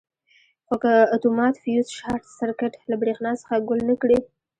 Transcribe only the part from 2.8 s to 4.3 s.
له برېښنا څخه ګل نه کړي.